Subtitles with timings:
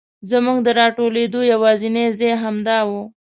[0.31, 2.91] زمونږ د راټولېدو یواځینی ځای همدا و.